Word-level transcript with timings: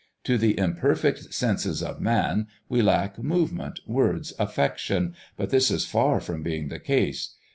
To 0.23 0.35
the 0.39 0.57
imperfect 0.57 1.31
senses 1.31 1.83
of 1.83 2.01
man 2.01 2.47
we 2.67 2.81
lack 2.81 3.19
movement, 3.19 3.81
words, 3.85 4.33
affection, 4.39 5.13
but 5.37 5.51
this 5.51 5.69
is 5.69 5.85
far 5.85 6.19
from 6.19 6.41
being 6.41 6.69
the 6.69 6.79
case. 6.79 7.35